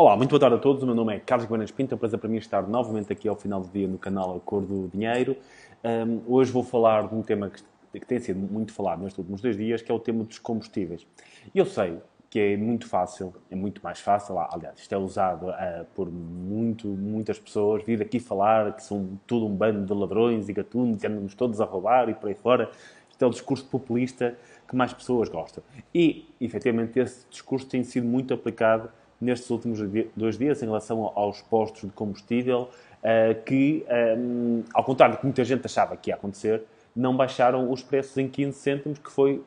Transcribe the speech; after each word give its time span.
Olá, 0.00 0.16
muito 0.16 0.30
boa 0.30 0.38
tarde 0.38 0.54
a 0.54 0.58
todos. 0.60 0.80
O 0.84 0.86
meu 0.86 0.94
nome 0.94 1.16
é 1.16 1.18
Carlos 1.18 1.44
Guimarães 1.44 1.72
Pinto. 1.72 1.92
É 1.92 1.96
um 1.96 1.98
prazer 1.98 2.20
para 2.20 2.28
mim 2.28 2.36
estar 2.36 2.62
novamente 2.68 3.12
aqui 3.12 3.26
ao 3.26 3.34
final 3.34 3.62
do 3.62 3.68
dia 3.68 3.88
no 3.88 3.98
canal 3.98 4.36
Acordo 4.36 4.82
do 4.82 4.96
Dinheiro. 4.96 5.36
Um, 5.82 6.22
hoje 6.32 6.52
vou 6.52 6.62
falar 6.62 7.08
de 7.08 7.16
um 7.16 7.20
tema 7.20 7.50
que, 7.50 7.60
que, 7.98 8.06
tem 8.06 8.20
sido 8.20 8.38
muito 8.38 8.72
falado 8.72 9.02
nestes 9.02 9.18
últimos 9.18 9.40
dois 9.40 9.56
dias, 9.56 9.82
que 9.82 9.90
é 9.90 9.94
o 9.94 9.98
tema 9.98 10.22
dos 10.22 10.38
combustíveis. 10.38 11.04
E 11.52 11.58
eu 11.58 11.66
sei 11.66 11.98
que 12.30 12.38
é 12.38 12.56
muito 12.56 12.86
fácil, 12.86 13.34
é 13.50 13.56
muito 13.56 13.82
mais 13.82 13.98
fácil, 13.98 14.38
aliás, 14.38 14.78
isto 14.78 14.94
é 14.94 14.96
usado 14.96 15.48
uh, 15.48 15.84
por 15.96 16.08
muito, 16.08 16.86
muitas 16.86 17.40
pessoas, 17.40 17.82
vir 17.82 18.00
aqui 18.00 18.20
falar 18.20 18.76
que 18.76 18.84
são 18.84 19.18
tudo 19.26 19.46
um 19.46 19.56
bando 19.56 19.84
de 19.84 20.00
ladrões 20.00 20.48
e 20.48 20.52
gatunos, 20.52 21.02
e 21.02 21.08
andamos 21.08 21.34
todos 21.34 21.60
a 21.60 21.64
roubar 21.64 22.08
e 22.08 22.14
por 22.14 22.28
aí 22.28 22.36
fora. 22.36 22.70
Isto 23.10 23.24
é 23.24 23.26
o 23.26 23.30
discurso 23.30 23.66
populista 23.66 24.38
que 24.68 24.76
mais 24.76 24.92
pessoas 24.92 25.28
gostam. 25.28 25.64
E, 25.92 26.32
efetivamente, 26.40 27.00
esse 27.00 27.26
discurso 27.28 27.66
tem 27.66 27.82
sido 27.82 28.06
muito 28.06 28.32
aplicado 28.32 28.92
nestes 29.20 29.50
últimos 29.50 29.80
dois 30.16 30.38
dias 30.38 30.62
em 30.62 30.66
relação 30.66 31.12
aos 31.14 31.42
postos 31.42 31.82
de 31.82 31.90
combustível, 31.90 32.68
eh, 33.02 33.34
que, 33.34 33.84
ehm, 33.88 34.62
ao 34.74 34.84
contrário 34.84 35.16
do 35.16 35.18
que 35.18 35.26
muita 35.26 35.44
gente 35.44 35.64
achava 35.66 35.96
que 35.96 36.10
ia 36.10 36.14
acontecer, 36.14 36.64
não 36.94 37.16
baixaram 37.16 37.70
os 37.70 37.82
preços 37.82 38.16
em 38.16 38.28
15 38.28 38.58
cêntimos, 38.58 38.98
que 38.98 39.10
foi 39.10 39.42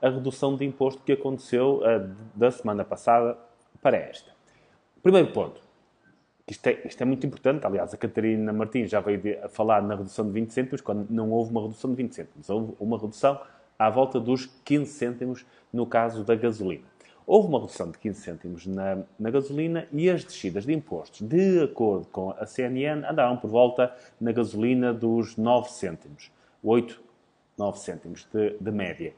a 0.00 0.08
redução 0.08 0.56
de 0.56 0.64
imposto 0.64 1.02
que 1.04 1.12
aconteceu 1.12 1.80
uh, 1.80 2.14
da 2.34 2.50
semana 2.50 2.84
passada 2.84 3.36
para 3.80 3.96
esta. 3.96 4.30
Primeiro 5.02 5.32
ponto. 5.32 5.60
Isto 6.48 6.66
é, 6.66 6.82
isto 6.84 7.00
é, 7.00 7.04
muito 7.04 7.26
importante. 7.26 7.66
Aliás, 7.66 7.94
a 7.94 7.96
Catarina 7.96 8.52
Martins 8.52 8.90
já 8.90 9.00
veio 9.00 9.44
a 9.44 9.48
falar 9.48 9.82
na 9.82 9.94
redução 9.94 10.26
de 10.26 10.32
20 10.32 10.50
cêntimos, 10.52 10.80
quando 10.80 11.08
não 11.08 11.30
houve 11.30 11.50
uma 11.50 11.62
redução 11.62 11.90
de 11.90 11.96
20 11.96 12.14
cêntimos. 12.14 12.50
Houve 12.50 12.74
uma 12.78 12.98
redução 12.98 13.40
à 13.78 13.88
volta 13.88 14.20
dos 14.20 14.46
15 14.64 14.90
cêntimos 14.92 15.46
no 15.72 15.86
caso 15.86 16.24
da 16.24 16.34
gasolina. 16.34 16.84
Houve 17.26 17.48
uma 17.48 17.60
redução 17.60 17.90
de 17.90 17.98
15 17.98 18.20
cêntimos 18.20 18.66
na, 18.66 18.98
na, 19.18 19.30
gasolina 19.30 19.86
e 19.92 20.10
as 20.10 20.24
descidas 20.24 20.66
de 20.66 20.72
impostos, 20.72 21.20
de 21.20 21.62
acordo 21.62 22.06
com 22.06 22.30
a 22.30 22.46
CNN, 22.46 23.04
andaram 23.06 23.36
por 23.36 23.48
volta 23.48 23.94
na 24.20 24.32
gasolina 24.32 24.92
dos 24.92 25.36
9 25.36 25.70
cêntimos. 25.70 26.30
8, 26.62 27.00
9 27.56 27.78
cêntimos 27.78 28.26
de, 28.32 28.56
de 28.60 28.70
média. 28.70 29.14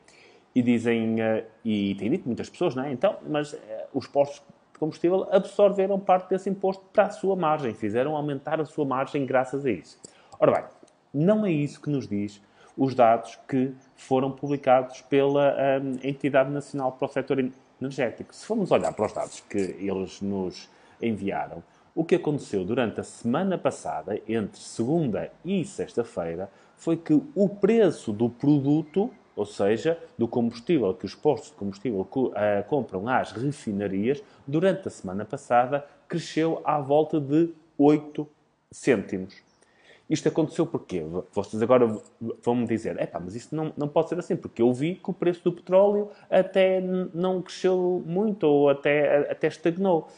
E 0.55 0.63
dizem, 0.63 1.15
uh, 1.15 1.45
e 1.65 1.95
têm 1.97 2.11
dito 2.11 2.27
muitas 2.27 2.49
pessoas, 2.49 2.75
não 2.75 2.85
é? 2.85 2.93
Então, 2.93 3.17
mas 3.27 3.53
uh, 3.53 3.59
os 3.93 4.07
postos 4.07 4.43
de 4.73 4.79
combustível 4.79 5.27
absorveram 5.31 5.99
parte 5.99 6.29
desse 6.29 6.51
imposto 6.51 6.85
para 6.93 7.05
a 7.05 7.11
sua 7.11 7.35
margem, 7.35 7.75
fizeram 7.75 8.15
aumentar 8.15 8.61
a 8.61 8.65
sua 8.65 8.85
margem 8.85 9.25
graças 9.25 9.65
a 9.65 9.71
isso. 9.71 9.99
Ora 10.39 10.53
bem, 10.53 10.65
não 11.13 11.47
é 11.47 11.51
isso 11.51 11.81
que 11.81 11.89
nos 11.89 12.07
diz 12.07 12.41
os 12.77 12.95
dados 12.95 13.39
que 13.49 13.73
foram 13.95 14.31
publicados 14.31 15.01
pela 15.03 15.55
um, 15.81 15.93
eh, 16.03 16.09
Entidade 16.09 16.51
Nacional 16.51 16.93
para 16.93 17.07
o 17.07 17.09
Setor 17.09 17.39
energético. 17.85 18.35
Se 18.35 18.47
formos 18.47 18.71
olhar 18.71 18.93
para 18.93 19.07
os 19.07 19.13
dados 19.13 19.41
que 19.41 19.59
eles 19.59 20.21
nos 20.21 20.69
enviaram, 21.01 21.63
o 21.95 22.05
que 22.05 22.17
aconteceu 22.17 22.65
durante 22.65 23.01
a 23.01 23.05
semana 23.05 23.57
passada, 23.57 24.21
entre 24.27 24.59
segunda 24.59 25.31
e 25.45 25.65
sexta-feira, 25.65 26.51
foi 26.77 26.97
que 26.97 27.21
o 27.35 27.49
preço 27.49 28.13
do 28.13 28.29
produto, 28.29 29.11
ou 29.37 29.47
seja, 29.47 29.99
do 30.19 30.27
combustível 30.27 30.93
que 30.95 31.07
os 31.07 31.15
postos 31.15 31.51
de 31.51 31.57
combustível 31.57 32.01
uh, 32.01 32.35
compram 32.69 33.09
às 33.09 33.31
refinarias, 33.31 34.23
durante 34.47 34.89
a 34.89 34.91
semana 34.91 35.25
passada 35.25 35.87
cresceu 36.09 36.61
à 36.65 36.81
volta 36.81 37.21
de 37.21 37.51
8 37.79 38.29
cêntimos. 38.73 39.35
Isto 40.09 40.29
aconteceu 40.29 40.67
porquê? 40.67 41.03
Vocês 41.33 41.63
agora 41.63 41.87
vão 42.43 42.55
me 42.55 42.67
dizer, 42.67 43.01
é 43.01 43.11
mas 43.19 43.35
isso 43.35 43.57
não, 43.57 43.73
não 43.77 43.89
pode 43.89 44.11
ser 44.11 44.19
assim, 44.19 44.37
porque 44.37 44.61
eu 44.61 44.73
vi 44.73 44.97
que 44.97 45.11
o 45.11 45.15
preço 45.15 45.43
do 45.45 45.53
petróleo 45.53 46.11
até 46.31 46.81
não 46.81 47.41
cresceu 47.41 48.03
muito 48.05 48.45
ou 48.45 48.69
até, 48.69 49.31
até 49.31 49.47
estagnou. 49.47 50.09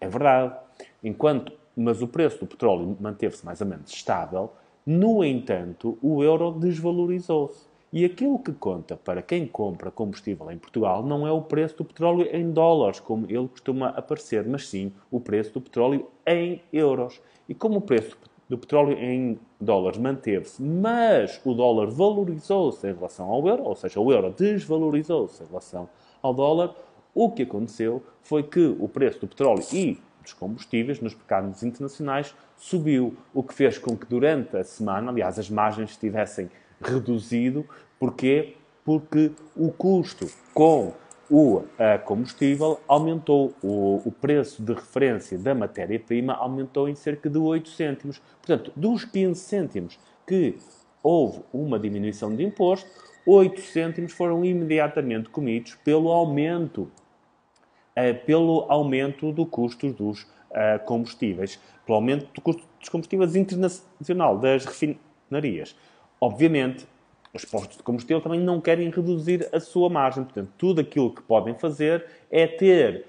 É 0.00 0.08
verdade. 0.08 0.54
Enquanto, 1.02 1.52
mas 1.76 2.00
o 2.02 2.06
preço 2.06 2.38
do 2.38 2.46
petróleo 2.46 2.96
manteve-se 3.00 3.44
mais 3.44 3.60
ou 3.60 3.66
menos 3.66 3.90
estável, 3.90 4.52
no 4.86 5.24
entanto, 5.24 5.98
o 6.00 6.22
euro 6.22 6.52
desvalorizou-se. 6.52 7.72
E 7.92 8.04
aquilo 8.04 8.38
que 8.38 8.52
conta 8.52 8.96
para 8.96 9.20
quem 9.20 9.46
compra 9.46 9.90
combustível 9.90 10.50
em 10.50 10.56
Portugal 10.56 11.02
não 11.02 11.26
é 11.26 11.30
o 11.30 11.42
preço 11.42 11.76
do 11.76 11.84
petróleo 11.84 12.26
em 12.32 12.50
dólares, 12.50 12.98
como 12.98 13.26
ele 13.26 13.46
costuma 13.48 13.88
aparecer, 13.88 14.46
mas 14.46 14.66
sim 14.68 14.92
o 15.10 15.20
preço 15.20 15.52
do 15.52 15.60
petróleo 15.60 16.08
em 16.26 16.62
euros. 16.72 17.20
E 17.48 17.54
como 17.54 17.78
o 17.78 17.80
preço 17.82 18.10
do 18.10 18.16
petróleo 18.58 18.92
em 18.98 19.38
dólares 19.60 19.98
manteve-se, 19.98 20.62
mas 20.62 21.40
o 21.44 21.54
dólar 21.54 21.86
valorizou-se 21.90 22.86
em 22.86 22.92
relação 22.92 23.28
ao 23.30 23.46
euro, 23.46 23.62
ou 23.64 23.74
seja, 23.74 23.98
o 23.98 24.12
euro 24.12 24.34
desvalorizou-se 24.36 25.42
em 25.42 25.46
relação 25.46 25.88
ao 26.20 26.34
dólar, 26.34 26.74
o 27.14 27.30
que 27.30 27.42
aconteceu 27.42 28.02
foi 28.22 28.42
que 28.42 28.76
o 28.78 28.88
preço 28.88 29.20
do 29.20 29.26
petróleo 29.26 29.62
e 29.72 29.98
dos 30.22 30.32
combustíveis 30.32 31.00
nos 31.00 31.14
mercados 31.14 31.62
internacionais 31.62 32.34
subiu, 32.56 33.16
o 33.34 33.42
que 33.42 33.54
fez 33.54 33.76
com 33.76 33.96
que 33.96 34.06
durante 34.06 34.56
a 34.56 34.64
semana, 34.64 35.10
aliás, 35.10 35.38
as 35.38 35.50
margens 35.50 35.90
estivessem 35.90 36.50
reduzido. 36.80 37.66
Porquê? 37.98 38.56
Porque 38.84 39.32
o 39.56 39.70
custo 39.70 40.26
com 40.54 40.92
o 41.34 41.64
combustível 42.04 42.78
aumentou, 42.86 43.54
o, 43.62 44.02
o 44.04 44.12
preço 44.12 44.62
de 44.62 44.74
referência 44.74 45.38
da 45.38 45.54
matéria-prima 45.54 46.34
aumentou 46.34 46.90
em 46.90 46.94
cerca 46.94 47.30
de 47.30 47.38
8 47.38 47.70
cêntimos. 47.70 48.20
Portanto, 48.42 48.70
dos 48.76 49.06
15 49.06 49.40
cêntimos 49.40 49.98
que 50.26 50.58
houve 51.02 51.40
uma 51.50 51.78
diminuição 51.78 52.36
de 52.36 52.44
imposto, 52.44 52.86
8 53.26 53.62
cêntimos 53.62 54.12
foram 54.12 54.44
imediatamente 54.44 55.30
comidos 55.30 55.74
pelo 55.76 56.10
aumento, 56.10 56.82
uh, 56.82 58.26
pelo 58.26 58.66
aumento 58.68 59.32
do 59.32 59.46
custo 59.46 59.90
dos 59.90 60.22
uh, 60.22 60.84
combustíveis, 60.84 61.58
pelo 61.86 61.96
aumento 61.96 62.30
do 62.34 62.42
custo 62.42 62.62
dos 62.78 62.90
combustíveis 62.90 63.34
internacional 63.36 64.38
das 64.38 64.66
refinarias. 64.66 65.74
Obviamente, 66.20 66.86
os 67.34 67.44
postos 67.44 67.78
de 67.78 67.82
combustível 67.82 68.20
também 68.20 68.40
não 68.40 68.60
querem 68.60 68.90
reduzir 68.90 69.48
a 69.52 69.58
sua 69.58 69.88
margem. 69.88 70.24
Portanto, 70.24 70.50
tudo 70.58 70.80
aquilo 70.80 71.14
que 71.14 71.22
podem 71.22 71.54
fazer 71.54 72.04
é 72.30 72.46
ter, 72.46 73.06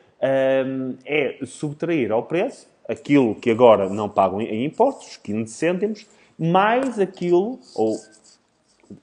um, 0.65 0.95
é 1.05 1.39
subtrair 1.45 2.11
ao 2.11 2.23
preço 2.23 2.67
aquilo 2.87 3.35
que 3.35 3.49
agora 3.49 3.89
não 3.89 4.09
pagam 4.09 4.41
em 4.41 4.65
impostos, 4.65 5.17
15 5.17 5.53
cêntimos, 5.53 6.07
mais 6.37 6.99
aquilo, 6.99 7.59
ou 7.75 7.95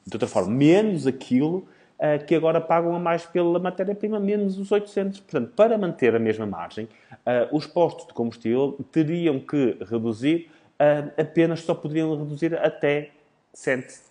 de 0.06 0.14
outra 0.14 0.28
forma, 0.28 0.50
menos 0.50 1.06
aquilo 1.06 1.66
uh, 1.98 2.24
que 2.26 2.34
agora 2.34 2.60
pagam 2.60 2.94
a 2.94 2.98
mais 2.98 3.24
pela 3.24 3.58
matéria-prima, 3.58 4.18
menos 4.18 4.58
os 4.58 4.70
800. 4.70 5.20
Portanto, 5.20 5.52
para 5.54 5.78
manter 5.78 6.14
a 6.14 6.18
mesma 6.18 6.46
margem, 6.46 6.84
uh, 6.84 7.54
os 7.54 7.66
postos 7.66 8.06
de 8.06 8.12
combustível 8.12 8.78
teriam 8.90 9.38
que 9.38 9.78
reduzir, 9.88 10.50
uh, 10.74 11.10
apenas 11.20 11.60
só 11.60 11.74
poderiam 11.74 12.16
reduzir 12.16 12.54
até 12.54 13.10
7 13.52 14.09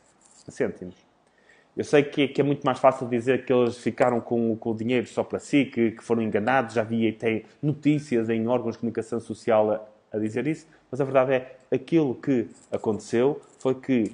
cêntimos. 0.53 0.95
Eu 1.77 1.83
sei 1.83 2.03
que, 2.03 2.27
que, 2.27 2.41
é 2.41 2.43
muito 2.43 2.63
mais 2.65 2.79
fácil 2.79 3.07
dizer 3.07 3.45
que 3.45 3.53
eles 3.53 3.77
ficaram 3.77 4.19
com, 4.19 4.55
com 4.57 4.71
o 4.71 4.75
dinheiro 4.75 5.07
só 5.07 5.23
para 5.23 5.39
si, 5.39 5.65
que, 5.65 5.91
que, 5.91 6.03
foram 6.03 6.21
enganados. 6.21 6.75
Já 6.75 6.83
vi 6.83 7.07
até 7.07 7.43
notícias 7.61 8.29
em 8.29 8.47
órgãos 8.47 8.73
de 8.75 8.79
comunicação 8.79 9.19
social 9.19 9.71
a, 9.71 9.81
a 10.11 10.19
dizer 10.19 10.45
isso, 10.47 10.67
mas 10.91 10.99
a 10.99 11.03
verdade 11.05 11.33
é 11.33 11.55
aquilo 11.71 12.15
que 12.15 12.47
aconteceu 12.71 13.41
foi 13.59 13.75
que 13.75 14.11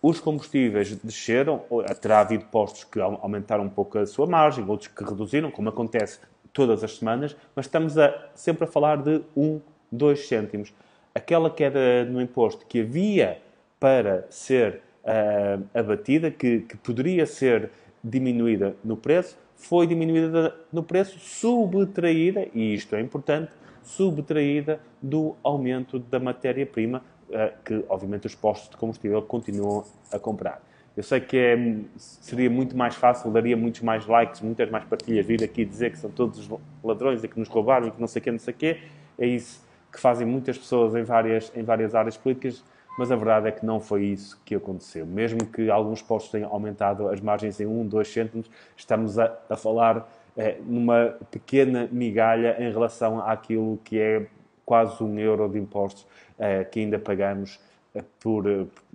os 0.00 0.20
combustíveis 0.20 0.96
desceram, 0.96 1.62
terá 2.00 2.20
havido 2.20 2.44
postos 2.46 2.84
que 2.84 3.00
aumentaram 3.00 3.64
um 3.64 3.68
pouco 3.68 3.98
a 3.98 4.06
sua 4.06 4.26
margem, 4.26 4.64
outros 4.68 4.88
que 4.88 5.04
reduziram, 5.04 5.50
como 5.50 5.68
acontece 5.68 6.18
todas 6.52 6.82
as 6.82 6.96
semanas, 6.96 7.36
mas 7.54 7.66
estamos 7.66 7.96
a, 7.96 8.30
sempre 8.34 8.64
a 8.64 8.66
falar 8.66 8.96
de 8.96 9.22
1, 9.36 9.60
2 9.92 10.26
cêntimos. 10.26 10.72
Aquela 11.14 11.50
queda 11.50 12.04
no 12.04 12.20
imposto 12.20 12.66
que 12.66 12.80
havia 12.80 13.40
para 13.78 14.26
ser 14.30 14.80
uh, 15.04 15.64
abatida, 15.74 16.30
que, 16.30 16.60
que 16.60 16.76
poderia 16.76 17.26
ser 17.26 17.70
diminuída 18.02 18.74
no 18.84 18.96
preço, 18.96 19.38
foi 19.56 19.86
diminuída 19.86 20.54
no 20.72 20.82
preço, 20.82 21.18
subtraída, 21.18 22.48
e 22.54 22.74
isto 22.74 22.96
é 22.96 23.00
importante, 23.00 23.52
subtraída 23.82 24.80
do 25.00 25.36
aumento 25.42 25.98
da 25.98 26.18
matéria-prima, 26.18 27.02
uh, 27.28 27.62
que 27.64 27.84
obviamente 27.88 28.26
os 28.26 28.34
postos 28.34 28.70
de 28.70 28.76
combustível 28.76 29.22
continuam 29.22 29.84
a 30.10 30.18
comprar. 30.18 30.62
Eu 30.94 31.02
sei 31.02 31.20
que 31.20 31.38
é, 31.38 31.56
seria 31.96 32.50
muito 32.50 32.76
mais 32.76 32.94
fácil, 32.94 33.30
daria 33.30 33.56
muitos 33.56 33.80
mais 33.80 34.06
likes, 34.06 34.42
muitas 34.42 34.70
mais 34.70 34.84
partilhas, 34.84 35.24
vir 35.24 35.42
aqui 35.42 35.64
dizer 35.64 35.90
que 35.90 35.98
são 35.98 36.10
todos 36.10 36.38
os 36.38 36.58
ladrões 36.84 37.24
e 37.24 37.28
que 37.28 37.38
nos 37.38 37.48
roubaram 37.48 37.88
e 37.88 37.90
que 37.90 38.00
não 38.00 38.06
sei 38.06 38.20
o 38.20 38.22
que, 38.22 38.30
não 38.30 38.38
sei 38.38 38.52
o 38.52 38.56
quê. 38.56 38.78
É 39.18 39.26
isso 39.26 39.66
que 39.90 39.98
fazem 39.98 40.26
muitas 40.26 40.58
pessoas 40.58 40.94
em 40.94 41.02
várias, 41.02 41.50
em 41.56 41.62
várias 41.62 41.94
áreas 41.94 42.16
políticas 42.16 42.62
mas 42.98 43.10
a 43.10 43.16
verdade 43.16 43.48
é 43.48 43.52
que 43.52 43.64
não 43.64 43.80
foi 43.80 44.04
isso 44.04 44.40
que 44.44 44.54
aconteceu. 44.54 45.06
Mesmo 45.06 45.46
que 45.46 45.70
alguns 45.70 46.02
postos 46.02 46.30
tenham 46.30 46.52
aumentado 46.52 47.08
as 47.08 47.20
margens 47.20 47.58
em 47.60 47.66
1, 47.66 47.86
2 47.88 48.08
cêntimos, 48.08 48.50
estamos 48.76 49.18
a, 49.18 49.36
a 49.48 49.56
falar 49.56 50.08
é, 50.36 50.58
numa 50.64 51.16
pequena 51.30 51.88
migalha 51.90 52.56
em 52.58 52.70
relação 52.70 53.20
àquilo 53.20 53.78
que 53.84 53.98
é 53.98 54.26
quase 54.64 55.02
um 55.02 55.18
euro 55.18 55.48
de 55.48 55.58
impostos 55.58 56.06
é, 56.38 56.64
que 56.64 56.80
ainda 56.80 56.98
pagamos 56.98 57.60
é, 57.94 58.02
por, 58.20 58.44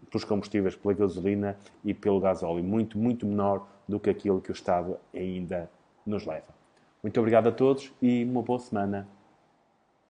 pelos 0.09 0.23
combustíveis, 0.25 0.75
pela 0.75 0.93
gasolina 0.93 1.57
e 1.83 1.93
pelo 1.93 2.19
gasóleo. 2.19 2.63
Muito, 2.63 2.97
muito 2.97 3.25
menor 3.25 3.67
do 3.87 3.99
que 3.99 4.09
aquilo 4.09 4.41
que 4.41 4.51
o 4.51 4.53
Estado 4.53 4.97
ainda 5.13 5.69
nos 6.05 6.25
leva. 6.25 6.57
Muito 7.01 7.19
obrigado 7.19 7.47
a 7.47 7.51
todos 7.51 7.91
e 8.01 8.23
uma 8.23 8.41
boa 8.41 8.59
semana 8.59 9.07